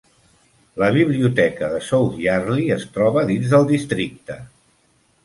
La 0.83 0.87
biblioteca 0.93 1.69
de 1.73 1.81
South 1.87 2.15
Yardley 2.23 2.71
es 2.77 2.87
troba 2.97 3.27
dins 3.33 3.53
del 3.55 3.69
districte. 3.73 4.39